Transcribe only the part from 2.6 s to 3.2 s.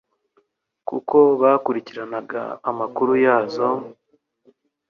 amakuru